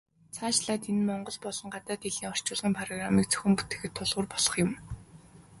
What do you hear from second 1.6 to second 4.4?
гадаад хэлний орчуулгын программыг зохион бүтээхэд тулгуур